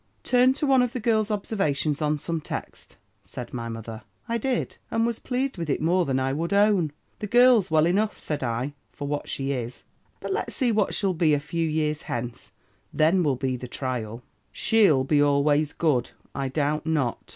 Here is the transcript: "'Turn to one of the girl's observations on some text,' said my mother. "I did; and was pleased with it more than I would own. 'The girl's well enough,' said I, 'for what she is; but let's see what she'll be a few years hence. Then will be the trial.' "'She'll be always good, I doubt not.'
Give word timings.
"'Turn 0.23 0.51
to 0.51 0.65
one 0.65 0.81
of 0.81 0.93
the 0.93 0.99
girl's 0.99 1.29
observations 1.29 2.01
on 2.01 2.17
some 2.17 2.41
text,' 2.41 2.97
said 3.21 3.53
my 3.53 3.69
mother. 3.69 4.01
"I 4.27 4.39
did; 4.39 4.77
and 4.89 5.05
was 5.05 5.19
pleased 5.19 5.59
with 5.59 5.69
it 5.69 5.79
more 5.79 6.05
than 6.05 6.19
I 6.19 6.33
would 6.33 6.53
own. 6.53 6.91
'The 7.19 7.27
girl's 7.27 7.69
well 7.69 7.85
enough,' 7.85 8.17
said 8.17 8.41
I, 8.41 8.73
'for 8.91 9.07
what 9.07 9.29
she 9.29 9.51
is; 9.51 9.83
but 10.19 10.33
let's 10.33 10.55
see 10.55 10.71
what 10.71 10.95
she'll 10.95 11.13
be 11.13 11.35
a 11.35 11.39
few 11.39 11.69
years 11.69 12.01
hence. 12.09 12.51
Then 12.91 13.21
will 13.21 13.35
be 13.35 13.55
the 13.55 13.67
trial.' 13.67 14.23
"'She'll 14.51 15.03
be 15.03 15.21
always 15.21 15.71
good, 15.71 16.09
I 16.33 16.47
doubt 16.47 16.87
not.' 16.87 17.29